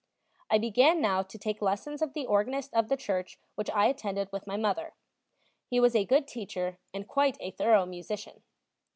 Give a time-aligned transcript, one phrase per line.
[0.49, 4.29] I began now to take lessons of the organist of the church which I attended
[4.31, 4.93] with my mother;
[5.67, 8.41] he was a good teacher and quite a thorough musician.